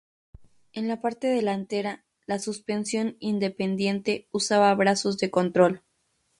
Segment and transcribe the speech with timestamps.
[0.73, 5.83] En la parte delantera, la suspensión independiente usaba brazos de control.